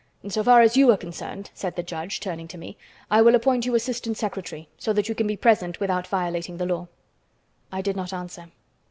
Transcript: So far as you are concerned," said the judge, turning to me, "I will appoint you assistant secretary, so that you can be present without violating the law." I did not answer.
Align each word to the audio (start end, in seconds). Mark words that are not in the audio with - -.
So 0.29 0.43
far 0.43 0.61
as 0.63 0.75
you 0.75 0.89
are 0.89 0.97
concerned," 0.97 1.51
said 1.53 1.75
the 1.75 1.83
judge, 1.83 2.19
turning 2.19 2.47
to 2.47 2.57
me, 2.57 2.75
"I 3.11 3.21
will 3.21 3.35
appoint 3.35 3.67
you 3.67 3.75
assistant 3.75 4.17
secretary, 4.17 4.67
so 4.79 4.93
that 4.93 5.07
you 5.07 5.13
can 5.13 5.27
be 5.27 5.37
present 5.37 5.79
without 5.79 6.07
violating 6.07 6.57
the 6.57 6.65
law." 6.65 6.87
I 7.71 7.83
did 7.83 7.95
not 7.95 8.11
answer. 8.11 8.47